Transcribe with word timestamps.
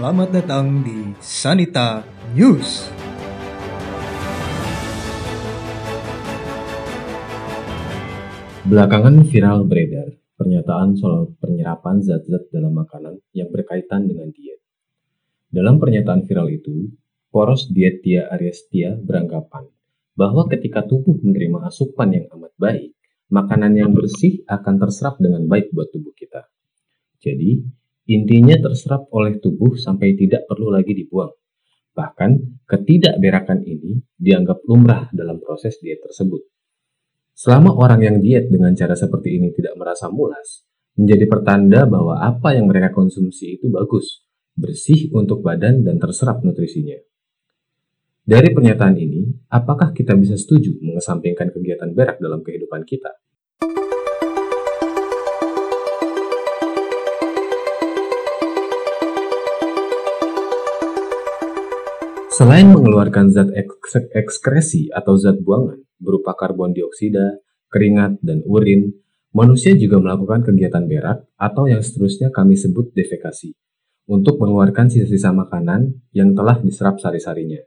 Selamat 0.00 0.32
datang 0.32 0.80
di 0.80 1.12
Sanita 1.20 2.00
News. 2.32 2.88
Belakangan 8.64 9.28
viral 9.28 9.68
beredar 9.68 10.08
pernyataan 10.40 10.96
soal 10.96 11.36
penyerapan 11.36 12.00
zat-zat 12.00 12.48
dalam 12.48 12.80
makanan 12.80 13.20
yang 13.36 13.52
berkaitan 13.52 14.08
dengan 14.08 14.32
diet. 14.32 14.64
Dalam 15.52 15.76
pernyataan 15.76 16.24
viral 16.24 16.48
itu, 16.48 16.88
poros 17.28 17.68
diet 17.68 18.00
Tia 18.00 18.24
Ariestia 18.32 18.96
beranggapan 18.96 19.68
bahwa 20.16 20.48
ketika 20.48 20.80
tubuh 20.80 21.20
menerima 21.20 21.68
asupan 21.68 22.16
yang 22.16 22.24
amat 22.40 22.56
baik, 22.56 22.96
makanan 23.28 23.76
yang 23.76 23.92
bersih 23.92 24.48
akan 24.48 24.80
terserap 24.80 25.20
dengan 25.20 25.44
baik 25.44 25.68
buat 25.76 25.92
tubuh 25.92 26.16
kita. 26.16 26.48
Jadi, 27.20 27.79
intinya 28.10 28.58
terserap 28.58 29.06
oleh 29.14 29.38
tubuh 29.38 29.78
sampai 29.78 30.18
tidak 30.18 30.50
perlu 30.50 30.74
lagi 30.74 30.90
dibuang. 30.90 31.30
Bahkan, 31.94 32.64
ketidakberakan 32.66 33.62
ini 33.62 34.02
dianggap 34.18 34.66
lumrah 34.66 35.06
dalam 35.14 35.38
proses 35.38 35.78
diet 35.78 36.02
tersebut. 36.02 36.42
Selama 37.34 37.72
orang 37.72 38.02
yang 38.02 38.16
diet 38.18 38.50
dengan 38.50 38.74
cara 38.74 38.98
seperti 38.98 39.38
ini 39.38 39.54
tidak 39.54 39.78
merasa 39.78 40.10
mulas, 40.10 40.66
menjadi 40.98 41.24
pertanda 41.30 41.86
bahwa 41.86 42.18
apa 42.18 42.52
yang 42.52 42.66
mereka 42.66 42.90
konsumsi 42.90 43.56
itu 43.56 43.70
bagus, 43.70 44.26
bersih 44.58 45.08
untuk 45.14 45.40
badan 45.40 45.86
dan 45.86 45.96
terserap 45.96 46.42
nutrisinya. 46.42 46.98
Dari 48.20 48.52
pernyataan 48.52 48.94
ini, 49.00 49.26
apakah 49.50 49.96
kita 49.96 50.14
bisa 50.14 50.36
setuju 50.36 50.76
mengesampingkan 50.84 51.50
kegiatan 51.50 51.90
berak 51.96 52.20
dalam 52.20 52.44
kehidupan 52.44 52.84
kita? 52.84 53.10
Selain 62.40 62.72
mengeluarkan 62.72 63.28
zat 63.28 63.52
eks 63.52 64.16
ekskresi 64.16 64.88
atau 64.88 65.12
zat 65.20 65.44
buangan, 65.44 65.76
berupa 66.00 66.32
karbon 66.32 66.72
dioksida, 66.72 67.36
keringat, 67.68 68.16
dan 68.24 68.40
urin, 68.48 68.96
manusia 69.36 69.76
juga 69.76 70.00
melakukan 70.00 70.48
kegiatan 70.48 70.88
berak 70.88 71.28
atau 71.36 71.68
yang 71.68 71.84
seterusnya 71.84 72.32
kami 72.32 72.56
sebut 72.56 72.96
defekasi 72.96 73.52
untuk 74.08 74.40
mengeluarkan 74.40 74.88
sisa-sisa 74.88 75.36
makanan 75.36 76.00
yang 76.16 76.32
telah 76.32 76.56
diserap 76.64 76.96
sari-sarinya. 76.96 77.60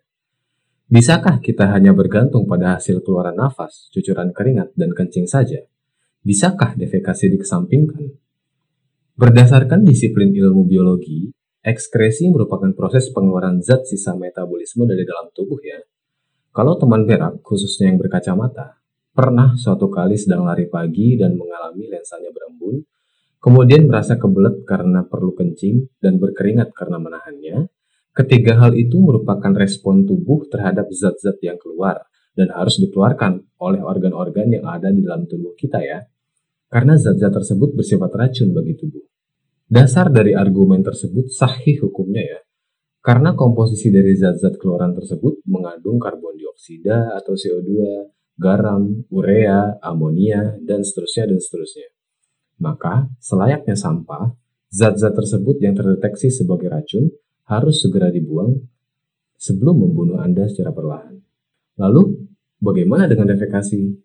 Bisakah 0.89 1.37
kita 1.37 1.69
hanya 1.69 1.93
bergantung 1.93 2.49
pada 2.49 2.73
hasil 2.73 3.05
keluaran 3.05 3.37
nafas, 3.37 3.93
cucuran 3.93 4.33
keringat, 4.33 4.73
dan 4.73 4.89
kencing 4.97 5.29
saja? 5.29 5.61
Bisakah 6.25 6.73
defekasi 6.81 7.29
dikesampingkan? 7.29 8.09
Berdasarkan 9.21 9.85
disiplin 9.85 10.33
ilmu 10.33 10.65
biologi, 10.65 11.29
ekskresi 11.63 12.27
merupakan 12.29 12.69
proses 12.75 13.07
pengeluaran 13.15 13.63
zat 13.63 13.87
sisa 13.87 14.13
metabolisme 14.13 14.83
dari 14.83 15.07
dalam 15.07 15.31
tubuh 15.31 15.57
ya, 15.63 15.79
kalau 16.53 16.77
teman 16.77 17.09
berak, 17.09 17.41
khususnya 17.41 17.89
yang 17.89 17.97
berkacamata, 17.97 18.77
pernah 19.09 19.57
suatu 19.57 19.89
kali 19.89 20.13
sedang 20.13 20.45
lari 20.45 20.69
pagi 20.69 21.17
dan 21.17 21.33
mengalami 21.33 21.89
lensanya 21.89 22.29
berembun, 22.29 22.77
kemudian 23.41 23.89
merasa 23.89 24.21
kebelet 24.21 24.61
karena 24.61 25.01
perlu 25.01 25.33
kencing 25.33 25.97
dan 25.97 26.21
berkeringat 26.21 26.69
karena 26.77 27.01
menahannya, 27.01 27.73
ketiga 28.13 28.61
hal 28.61 28.77
itu 28.77 29.01
merupakan 29.01 29.49
respon 29.57 30.05
tubuh 30.05 30.45
terhadap 30.45 30.93
zat-zat 30.93 31.41
yang 31.41 31.57
keluar 31.57 32.05
dan 32.37 32.53
harus 32.53 32.77
dikeluarkan 32.77 33.57
oleh 33.57 33.81
organ-organ 33.81 34.53
yang 34.53 34.69
ada 34.69 34.93
di 34.93 35.01
dalam 35.01 35.25
tubuh 35.25 35.57
kita 35.57 35.81
ya. 35.81 36.05
Karena 36.69 36.93
zat-zat 37.01 37.33
tersebut 37.33 37.73
bersifat 37.73 38.13
racun 38.13 38.53
bagi 38.53 38.77
tubuh. 38.77 39.01
Dasar 39.67 40.11
dari 40.11 40.35
argumen 40.35 40.83
tersebut 40.83 41.31
sahih 41.31 41.79
hukumnya 41.83 42.21
ya, 42.21 42.39
karena 43.03 43.35
komposisi 43.35 43.91
dari 43.91 44.15
zat-zat 44.15 44.55
keluaran 44.55 44.95
tersebut 44.95 45.43
mengandung 45.49 45.99
karbon 45.99 46.39
dioksida 46.39 47.15
atau 47.19 47.35
CO2, 47.35 47.71
garam, 48.39 49.03
urea, 49.11 49.79
amonia, 49.83 50.55
dan 50.63 50.87
seterusnya 50.87 51.35
dan 51.35 51.39
seterusnya. 51.43 51.89
Maka, 52.63 53.11
selayaknya 53.19 53.75
sampah, 53.75 54.31
zat-zat 54.71 55.13
tersebut 55.13 55.59
yang 55.59 55.75
terdeteksi 55.75 56.31
sebagai 56.31 56.71
racun 56.71 57.11
harus 57.43 57.83
segera 57.83 58.07
dibuang 58.07 58.55
sebelum 59.35 59.83
membunuh 59.83 60.23
Anda 60.23 60.47
secara 60.47 60.71
perlahan. 60.71 61.19
Lalu, 61.75 62.23
bagaimana 62.63 63.11
dengan 63.11 63.35
defekasi? 63.35 63.99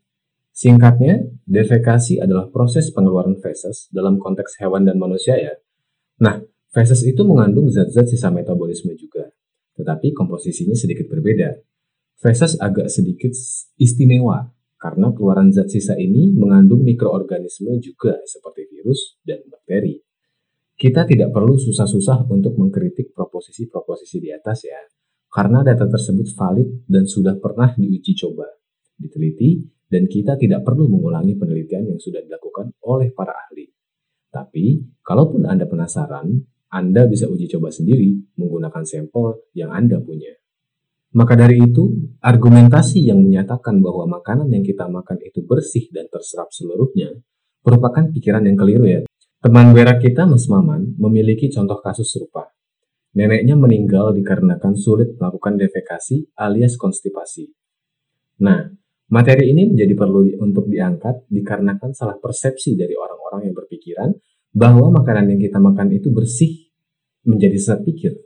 Singkatnya, 0.51 1.23
defekasi 1.49 2.21
adalah 2.21 2.53
proses 2.53 2.93
pengeluaran 2.93 3.41
feses 3.41 3.89
dalam 3.89 4.21
konteks 4.21 4.61
hewan 4.61 4.85
dan 4.85 5.01
manusia 5.01 5.41
ya. 5.41 5.57
Nah, 6.21 6.45
Feses 6.69 7.01
itu 7.09 7.25
mengandung 7.25 7.73
zat-zat 7.73 8.05
sisa 8.13 8.29
metabolisme 8.29 8.93
juga, 8.93 9.25
tetapi 9.81 10.13
komposisinya 10.13 10.77
sedikit 10.77 11.09
berbeda. 11.09 11.57
Feses 12.21 12.61
agak 12.61 12.93
sedikit 12.93 13.33
istimewa 13.81 14.53
karena 14.77 15.09
keluaran 15.17 15.49
zat 15.49 15.73
sisa 15.73 15.97
ini 15.97 16.29
mengandung 16.37 16.85
mikroorganisme 16.85 17.73
juga 17.81 18.21
seperti 18.29 18.69
virus 18.69 19.17
dan 19.25 19.41
bakteri. 19.49 19.97
Kita 20.79 21.09
tidak 21.09 21.33
perlu 21.33 21.57
susah-susah 21.57 22.29
untuk 22.29 22.55
mengkritik 22.61 23.17
proposisi-proposisi 23.17 24.21
di 24.21 24.31
atas 24.31 24.69
ya, 24.69 24.79
karena 25.33 25.65
data 25.65 25.89
tersebut 25.89 26.37
valid 26.37 26.85
dan 26.85 27.09
sudah 27.09 27.41
pernah 27.41 27.73
diuji 27.75 28.13
coba, 28.13 28.47
diteliti, 28.95 29.65
dan 29.89 30.05
kita 30.05 30.37
tidak 30.37 30.63
perlu 30.63 30.87
mengulangi 30.87 31.35
penelitian 31.35 31.89
yang 31.89 32.01
sudah 32.01 32.21
dilakukan 32.21 32.77
oleh 32.85 33.09
para 33.17 33.33
ahli. 33.33 33.67
Tapi, 34.29 35.01
kalaupun 35.01 35.49
Anda 35.49 35.65
penasaran, 35.65 36.37
anda 36.69 37.09
bisa 37.09 37.25
uji 37.25 37.49
coba 37.49 37.73
sendiri 37.73 38.13
menggunakan 38.37 38.85
sampel 38.85 39.41
yang 39.57 39.73
Anda 39.73 40.05
punya. 40.05 40.37
Maka 41.17 41.33
dari 41.33 41.65
itu, 41.65 42.13
argumentasi 42.21 43.09
yang 43.09 43.25
menyatakan 43.25 43.81
bahwa 43.81 44.21
makanan 44.21 44.53
yang 44.53 44.61
kita 44.61 44.85
makan 44.85 45.17
itu 45.25 45.41
bersih 45.41 45.89
dan 45.89 46.05
terserap 46.13 46.53
seluruhnya 46.53 47.17
merupakan 47.65 48.05
pikiran 48.13 48.45
yang 48.45 48.61
keliru 48.61 48.85
ya. 48.85 49.01
Teman 49.41 49.73
berak 49.73 50.05
kita, 50.05 50.29
Mas 50.29 50.45
Maman, 50.53 50.93
memiliki 51.01 51.49
contoh 51.49 51.81
kasus 51.81 52.13
serupa. 52.13 52.53
Neneknya 53.17 53.57
meninggal 53.57 54.13
dikarenakan 54.13 54.77
sulit 54.77 55.17
melakukan 55.17 55.57
defekasi 55.57 56.37
alias 56.37 56.77
konstipasi. 56.77 57.49
Nah, 58.45 58.69
materi 59.09 59.53
ini 59.53 59.73
menjadi 59.73 59.95
perlu 59.97 60.29
untuk 60.41 60.69
diangkat 60.69 61.29
dikarenakan 61.33 61.93
salah 61.97 62.17
persepsi 62.21 62.77
dari 62.77 62.93
orang-orang 62.97 63.49
yang 63.49 63.55
berpikiran 63.57 64.11
bahwa 64.53 64.93
makanan 65.01 65.33
yang 65.33 65.41
kita 65.41 65.61
makan 65.61 65.93
itu 65.93 66.09
bersih 66.13 66.69
menjadi 67.29 67.57
sesat 67.61 67.81
pikir. 67.85 68.17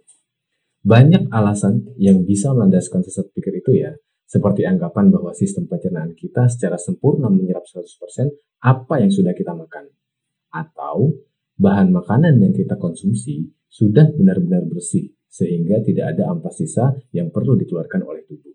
Banyak 0.83 1.31
alasan 1.31 1.95
yang 1.99 2.27
bisa 2.27 2.51
melandaskan 2.51 3.07
sesat 3.07 3.31
pikir 3.31 3.63
itu 3.63 3.79
ya, 3.79 3.95
seperti 4.27 4.67
anggapan 4.67 5.15
bahwa 5.15 5.31
sistem 5.31 5.71
pencernaan 5.71 6.17
kita 6.19 6.51
secara 6.51 6.75
sempurna 6.75 7.31
menyerap 7.31 7.63
100% 7.63 7.87
apa 8.67 8.95
yang 8.99 9.11
sudah 9.11 9.35
kita 9.35 9.55
makan. 9.55 9.91
Atau 10.51 11.23
bahan 11.55 11.95
makanan 11.95 12.43
yang 12.43 12.51
kita 12.51 12.75
konsumsi 12.81 13.47
sudah 13.71 14.11
benar-benar 14.11 14.67
bersih, 14.67 15.15
sehingga 15.31 15.81
tidak 15.87 16.17
ada 16.17 16.35
ampas 16.35 16.59
sisa 16.59 16.93
yang 17.15 17.31
perlu 17.31 17.55
dikeluarkan 17.57 18.03
oleh 18.03 18.27
tubuh. 18.27 18.53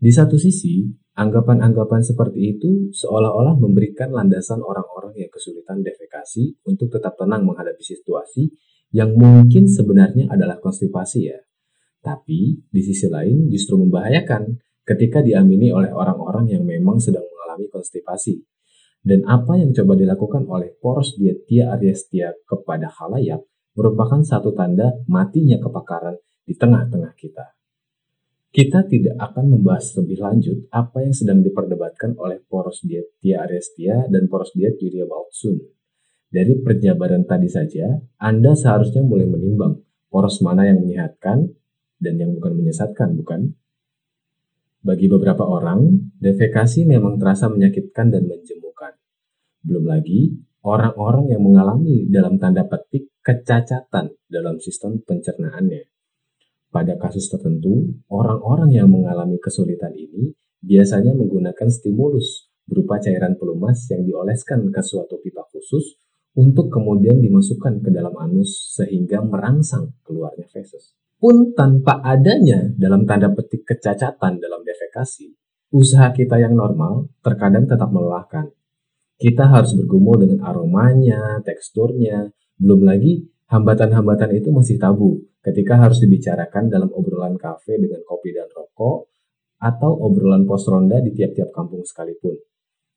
Di 0.00 0.08
satu 0.08 0.40
sisi, 0.40 0.88
Anggapan-anggapan 1.20 2.00
seperti 2.00 2.56
itu 2.56 2.88
seolah-olah 2.96 3.60
memberikan 3.60 4.08
landasan 4.08 4.64
orang-orang 4.64 5.20
yang 5.20 5.28
kesulitan 5.28 5.84
defekasi 5.84 6.56
untuk 6.64 6.88
tetap 6.88 7.20
tenang 7.20 7.44
menghadapi 7.44 7.84
situasi 7.84 8.48
yang 8.96 9.12
mungkin 9.20 9.68
sebenarnya 9.68 10.32
adalah 10.32 10.56
konstipasi 10.56 11.28
ya. 11.28 11.36
Tapi 12.00 12.64
di 12.64 12.80
sisi 12.80 13.04
lain 13.12 13.52
justru 13.52 13.76
membahayakan 13.76 14.64
ketika 14.88 15.20
diamini 15.20 15.68
oleh 15.68 15.92
orang-orang 15.92 16.56
yang 16.56 16.64
memang 16.64 16.96
sedang 16.96 17.28
mengalami 17.28 17.68
konstipasi. 17.68 18.40
Dan 19.04 19.28
apa 19.28 19.60
yang 19.60 19.76
coba 19.76 20.00
dilakukan 20.00 20.48
oleh 20.48 20.72
poros 20.80 21.20
Tia 21.20 21.76
Ariestia 21.76 22.32
kepada 22.48 22.88
halayak 22.96 23.44
merupakan 23.76 24.24
satu 24.24 24.56
tanda 24.56 24.96
matinya 25.04 25.60
kepakaran 25.60 26.16
di 26.48 26.56
tengah-tengah 26.56 27.12
kita. 27.12 27.59
Kita 28.50 28.82
tidak 28.82 29.14
akan 29.14 29.46
membahas 29.54 29.94
lebih 30.02 30.18
lanjut 30.18 30.66
apa 30.74 31.06
yang 31.06 31.14
sedang 31.14 31.38
diperdebatkan 31.38 32.18
oleh 32.18 32.42
poros 32.42 32.82
diet 32.82 33.14
Tia 33.22 33.46
Arestia 33.46 34.10
dan 34.10 34.26
poros 34.26 34.50
diet 34.58 34.74
Yuria 34.82 35.06
Baltsun. 35.06 35.54
Dari 36.26 36.58
perjabaran 36.58 37.22
tadi 37.30 37.46
saja, 37.46 37.94
Anda 38.18 38.58
seharusnya 38.58 39.06
mulai 39.06 39.30
menimbang 39.30 39.78
poros 40.10 40.42
mana 40.42 40.66
yang 40.66 40.82
menyehatkan 40.82 41.46
dan 42.02 42.14
yang 42.18 42.34
bukan 42.34 42.58
menyesatkan, 42.58 43.14
bukan? 43.14 43.54
Bagi 44.82 45.06
beberapa 45.06 45.46
orang, 45.46 46.10
defekasi 46.18 46.90
memang 46.90 47.22
terasa 47.22 47.46
menyakitkan 47.46 48.10
dan 48.10 48.26
menjemukan. 48.26 48.98
Belum 49.62 49.86
lagi, 49.86 50.34
orang-orang 50.66 51.30
yang 51.30 51.46
mengalami 51.46 52.10
dalam 52.10 52.34
tanda 52.42 52.66
petik 52.66 53.14
kecacatan 53.22 54.10
dalam 54.26 54.58
sistem 54.58 54.98
pencernaannya. 55.06 55.99
Pada 56.70 56.94
kasus 56.94 57.26
tertentu, 57.26 57.98
orang-orang 58.06 58.70
yang 58.70 58.86
mengalami 58.86 59.42
kesulitan 59.42 59.90
ini 59.90 60.30
biasanya 60.62 61.18
menggunakan 61.18 61.66
stimulus 61.66 62.46
berupa 62.62 63.02
cairan 63.02 63.34
pelumas 63.34 63.90
yang 63.90 64.06
dioleskan 64.06 64.70
ke 64.70 64.78
suatu 64.78 65.18
pipa 65.18 65.42
khusus 65.50 65.98
untuk 66.38 66.70
kemudian 66.70 67.18
dimasukkan 67.18 67.82
ke 67.82 67.90
dalam 67.90 68.14
anus 68.22 68.70
sehingga 68.78 69.18
merangsang 69.18 69.98
keluarnya 70.06 70.46
feses. 70.46 70.94
Pun 71.18 71.58
tanpa 71.58 71.98
adanya 72.06 72.70
dalam 72.78 73.02
tanda 73.02 73.34
petik 73.34 73.66
kecacatan 73.66 74.38
dalam 74.38 74.62
defekasi, 74.62 75.34
usaha 75.74 76.14
kita 76.14 76.38
yang 76.38 76.54
normal 76.54 77.10
terkadang 77.18 77.66
tetap 77.66 77.90
melelahkan. 77.90 78.46
Kita 79.18 79.50
harus 79.50 79.74
bergumul 79.74 80.22
dengan 80.22 80.46
aromanya, 80.46 81.42
teksturnya, 81.42 82.30
belum 82.56 82.86
lagi 82.86 83.26
hambatan-hambatan 83.50 84.38
itu 84.38 84.48
masih 84.54 84.78
tabu 84.78 85.29
ketika 85.40 85.80
harus 85.80 86.00
dibicarakan 86.04 86.68
dalam 86.68 86.92
obrolan 86.92 87.40
kafe 87.40 87.80
dengan 87.80 88.04
kopi 88.04 88.36
dan 88.36 88.48
rokok 88.52 89.08
atau 89.60 89.92
obrolan 90.04 90.48
pos 90.48 90.64
ronda 90.68 91.00
di 91.04 91.12
tiap-tiap 91.12 91.52
kampung 91.52 91.84
sekalipun. 91.84 92.36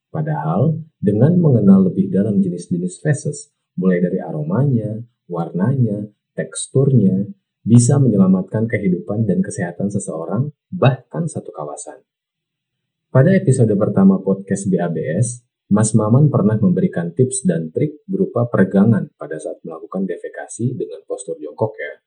Padahal, 0.08 0.78
dengan 0.96 1.34
mengenal 1.36 1.90
lebih 1.90 2.08
dalam 2.08 2.38
jenis-jenis 2.38 3.02
feses, 3.02 3.50
mulai 3.74 3.98
dari 3.98 4.22
aromanya, 4.22 5.02
warnanya, 5.26 6.06
teksturnya, 6.38 7.26
bisa 7.64 7.98
menyelamatkan 7.98 8.68
kehidupan 8.70 9.24
dan 9.24 9.40
kesehatan 9.40 9.90
seseorang, 9.90 10.52
bahkan 10.70 11.26
satu 11.26 11.50
kawasan. 11.50 12.04
Pada 13.08 13.32
episode 13.32 13.72
pertama 13.74 14.20
podcast 14.20 14.68
BABS, 14.68 15.42
Mas 15.72 15.96
Maman 15.96 16.28
pernah 16.28 16.60
memberikan 16.60 17.16
tips 17.16 17.42
dan 17.48 17.72
trik 17.72 18.04
berupa 18.04 18.46
peregangan 18.52 19.08
pada 19.16 19.40
saat 19.40 19.64
melakukan 19.64 20.04
defekasi 20.04 20.76
dengan 20.76 21.00
postur 21.08 21.40
jongkok 21.40 21.72
ya. 21.80 22.03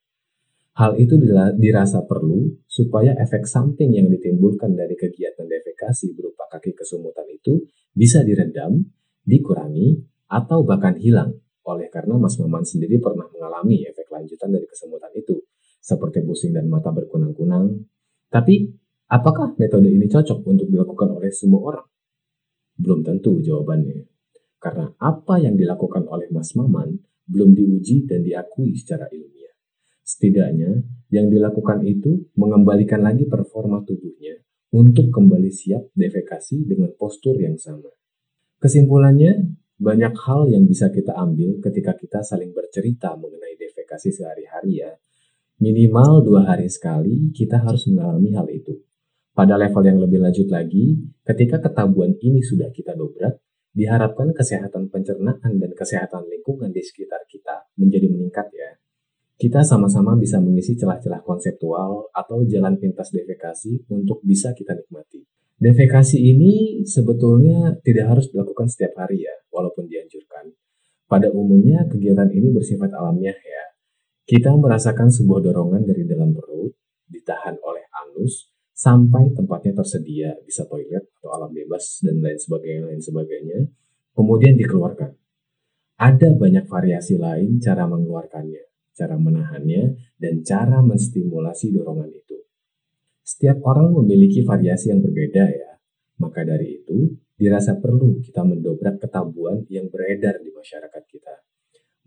Hal 0.78 0.94
itu 1.02 1.18
dirasa 1.58 2.06
perlu 2.06 2.54
supaya 2.70 3.18
efek 3.18 3.50
samping 3.50 3.98
yang 3.98 4.14
ditimbulkan 4.14 4.78
dari 4.78 4.94
kegiatan 4.94 5.50
defekasi 5.50 6.14
berupa 6.14 6.46
kaki 6.54 6.78
kesumutan 6.78 7.26
itu 7.34 7.66
bisa 7.98 8.22
diredam, 8.22 8.86
dikurangi, 9.26 9.98
atau 10.30 10.62
bahkan 10.62 10.94
hilang 11.02 11.34
oleh 11.68 11.92
karena 11.92 12.16
Mas 12.16 12.40
Maman 12.40 12.64
sendiri 12.64 13.02
pernah 13.02 13.28
mengalami 13.28 13.84
efek 13.84 14.08
lanjutan 14.08 14.54
dari 14.56 14.64
kesemutan 14.70 15.12
itu, 15.18 15.36
seperti 15.84 16.24
pusing 16.24 16.56
dan 16.56 16.72
mata 16.72 16.96
berkunang-kunang. 16.96 17.84
Tapi, 18.32 18.72
apakah 19.12 19.58
metode 19.60 19.92
ini 19.92 20.08
cocok 20.08 20.48
untuk 20.48 20.72
dilakukan 20.72 21.12
oleh 21.12 21.32
semua 21.34 21.62
orang? 21.74 21.88
Belum 22.80 23.04
tentu 23.04 23.44
jawabannya. 23.44 24.08
Karena 24.62 24.94
apa 24.96 25.44
yang 25.44 25.60
dilakukan 25.60 26.08
oleh 26.08 26.32
Mas 26.32 26.56
Maman 26.56 26.96
belum 27.28 27.52
diuji 27.52 28.08
dan 28.08 28.24
diakui 28.24 28.72
secara 28.80 29.12
ilmiah. 29.12 29.37
Setidaknya, 30.08 30.88
yang 31.12 31.28
dilakukan 31.28 31.84
itu 31.84 32.32
mengembalikan 32.40 33.04
lagi 33.04 33.28
performa 33.28 33.84
tubuhnya 33.84 34.40
untuk 34.72 35.12
kembali 35.12 35.52
siap 35.52 35.92
defekasi 35.92 36.64
dengan 36.64 36.96
postur 36.96 37.36
yang 37.36 37.60
sama. 37.60 37.92
Kesimpulannya, 38.56 39.52
banyak 39.76 40.16
hal 40.16 40.48
yang 40.48 40.64
bisa 40.64 40.88
kita 40.96 41.12
ambil 41.12 41.60
ketika 41.60 41.92
kita 42.00 42.24
saling 42.24 42.56
bercerita 42.56 43.20
mengenai 43.20 43.60
defekasi 43.60 44.16
sehari-hari 44.16 44.80
ya. 44.80 44.96
Minimal 45.60 46.24
dua 46.24 46.56
hari 46.56 46.72
sekali 46.72 47.28
kita 47.36 47.60
harus 47.60 47.84
mengalami 47.92 48.32
hal 48.32 48.48
itu. 48.48 48.80
Pada 49.36 49.60
level 49.60 49.84
yang 49.84 50.00
lebih 50.00 50.24
lanjut 50.24 50.48
lagi, 50.48 51.04
ketika 51.28 51.60
ketabuhan 51.60 52.16
ini 52.24 52.40
sudah 52.40 52.72
kita 52.72 52.96
dobrak, 52.96 53.44
diharapkan 53.76 54.32
kesehatan 54.32 54.88
pencernaan 54.88 55.60
dan 55.60 55.72
kesehatan 55.76 56.32
lingkungan 56.32 56.72
di 56.72 56.80
sekitar 56.80 57.28
kita 57.28 57.68
menjadi 57.76 58.08
meningkat 58.08 58.48
ya 58.56 58.67
kita 59.38 59.62
sama-sama 59.62 60.18
bisa 60.18 60.42
mengisi 60.42 60.74
celah-celah 60.74 61.22
konseptual 61.22 62.10
atau 62.10 62.42
jalan 62.50 62.74
pintas 62.82 63.14
defekasi 63.14 63.86
untuk 63.94 64.18
bisa 64.26 64.50
kita 64.58 64.74
nikmati. 64.74 65.22
Defekasi 65.62 66.18
ini 66.18 66.82
sebetulnya 66.82 67.78
tidak 67.86 68.18
harus 68.18 68.26
dilakukan 68.34 68.66
setiap 68.66 68.98
hari 68.98 69.30
ya, 69.30 69.36
walaupun 69.54 69.86
dianjurkan. 69.86 70.58
Pada 71.06 71.30
umumnya 71.30 71.86
kegiatan 71.86 72.34
ini 72.34 72.50
bersifat 72.50 72.90
alamiah 72.98 73.38
ya. 73.38 73.64
Kita 74.26 74.58
merasakan 74.58 75.14
sebuah 75.14 75.46
dorongan 75.46 75.86
dari 75.86 76.04
dalam 76.10 76.34
perut, 76.34 76.74
ditahan 77.06 77.62
oleh 77.62 77.86
anus, 77.94 78.50
sampai 78.74 79.38
tempatnya 79.38 79.78
tersedia, 79.78 80.34
bisa 80.44 80.66
toilet 80.66 81.14
atau 81.22 81.30
alam 81.38 81.54
bebas 81.54 82.02
dan 82.02 82.26
lain 82.26 82.42
sebagainya, 82.42 82.90
lain 82.90 83.02
sebagainya, 83.06 83.60
kemudian 84.18 84.58
dikeluarkan. 84.58 85.14
Ada 86.02 86.34
banyak 86.34 86.66
variasi 86.66 87.22
lain 87.22 87.62
cara 87.62 87.86
mengeluarkannya 87.90 88.67
cara 88.98 89.14
menahannya, 89.14 90.18
dan 90.18 90.42
cara 90.42 90.82
menstimulasi 90.82 91.70
dorongan 91.70 92.10
itu. 92.10 92.42
Setiap 93.22 93.62
orang 93.70 93.94
memiliki 93.94 94.42
variasi 94.42 94.90
yang 94.90 95.06
berbeda 95.06 95.46
ya. 95.46 95.78
Maka 96.18 96.42
dari 96.42 96.82
itu, 96.82 97.14
dirasa 97.38 97.78
perlu 97.78 98.18
kita 98.18 98.42
mendobrak 98.42 98.98
ketabuhan 98.98 99.70
yang 99.70 99.94
beredar 99.94 100.42
di 100.42 100.50
masyarakat 100.50 101.04
kita. 101.06 101.46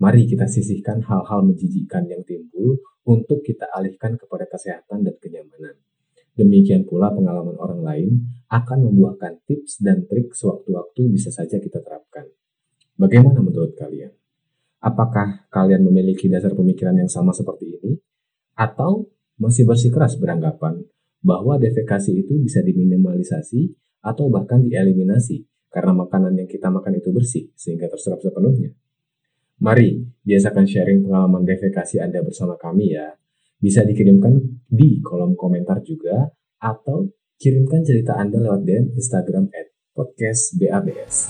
Mari 0.03 0.27
kita 0.27 0.51
sisihkan 0.51 1.05
hal-hal 1.07 1.47
menjijikkan 1.47 2.11
yang 2.11 2.27
timbul 2.27 2.83
untuk 3.07 3.45
kita 3.47 3.71
alihkan 3.71 4.19
kepada 4.19 4.51
kesehatan 4.51 5.07
dan 5.07 5.15
kenyamanan. 5.23 5.79
Demikian 6.35 6.89
pula 6.89 7.13
pengalaman 7.13 7.55
orang 7.61 7.85
lain 7.85 8.11
akan 8.49 8.89
membuahkan 8.89 9.45
tips 9.45 9.85
dan 9.85 10.09
trik 10.09 10.33
sewaktu-waktu 10.33 11.13
bisa 11.13 11.29
saja 11.29 11.61
kita 11.61 11.85
terapkan. 11.85 12.27
Bagaimana 12.97 13.45
menurut 13.45 13.77
kalian? 13.77 14.17
Apakah 14.81 15.45
kalian 15.53 15.85
memiliki 15.85 16.25
dasar 16.33 16.57
pemikiran 16.57 16.97
yang 16.97 17.09
sama 17.13 17.37
seperti 17.37 17.69
ini? 17.69 17.93
Atau 18.57 19.13
masih 19.37 19.69
bersikeras 19.69 20.17
beranggapan 20.17 20.81
bahwa 21.21 21.61
defekasi 21.61 22.25
itu 22.25 22.41
bisa 22.41 22.65
diminimalisasi 22.65 23.77
atau 24.01 24.33
bahkan 24.33 24.65
dieliminasi 24.65 25.45
karena 25.69 25.93
makanan 25.93 26.33
yang 26.33 26.49
kita 26.49 26.73
makan 26.73 26.97
itu 26.97 27.13
bersih 27.13 27.53
sehingga 27.53 27.93
terserap 27.93 28.25
sepenuhnya? 28.25 28.73
Mari 29.61 30.01
biasakan 30.25 30.65
sharing 30.65 31.05
pengalaman 31.05 31.45
defekasi 31.45 32.01
Anda 32.01 32.25
bersama 32.25 32.57
kami 32.57 32.97
ya. 32.97 33.13
Bisa 33.61 33.85
dikirimkan 33.85 34.65
di 34.65 35.05
kolom 35.05 35.37
komentar 35.37 35.85
juga 35.85 36.33
atau 36.57 37.13
kirimkan 37.37 37.85
cerita 37.85 38.17
Anda 38.17 38.41
lewat 38.41 38.65
DM 38.65 38.97
Instagram 38.97 39.53
at 39.53 39.69
podcast 39.93 40.57
BABS. 40.57 41.29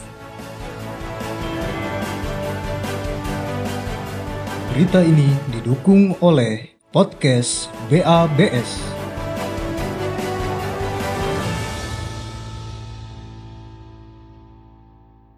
Berita 4.81 5.05
ini 5.05 5.29
didukung 5.53 6.17
oleh 6.25 6.73
podcast 6.89 7.69
BABS. 7.93 9.00